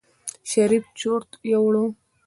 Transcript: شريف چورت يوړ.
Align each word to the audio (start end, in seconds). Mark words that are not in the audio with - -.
شريف 0.51 0.85
چورت 0.99 1.29
يوړ. 1.51 1.75